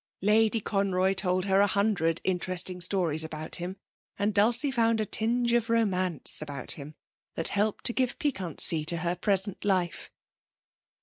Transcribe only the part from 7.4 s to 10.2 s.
helped to give piquancy to her present life.